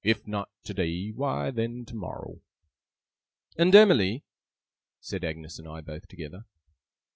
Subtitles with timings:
[0.03, 2.41] If not today, why then tomorrow.'
[3.55, 4.23] 'And Emily?'
[4.99, 6.45] said Agnes and I, both together.